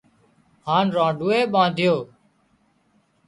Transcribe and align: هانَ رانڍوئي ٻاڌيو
هانَ 0.67 0.87
رانڍوئي 0.95 1.41
ٻاڌيو 1.53 1.95